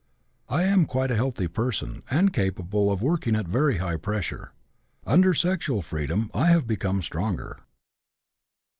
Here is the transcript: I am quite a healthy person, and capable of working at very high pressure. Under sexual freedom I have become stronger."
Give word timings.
I 0.49 0.63
am 0.63 0.87
quite 0.87 1.11
a 1.11 1.15
healthy 1.15 1.47
person, 1.47 2.01
and 2.09 2.33
capable 2.33 2.91
of 2.91 3.03
working 3.03 3.35
at 3.35 3.47
very 3.47 3.77
high 3.77 3.97
pressure. 3.97 4.51
Under 5.05 5.35
sexual 5.35 5.83
freedom 5.83 6.31
I 6.33 6.47
have 6.47 6.65
become 6.65 7.03
stronger." 7.03 7.59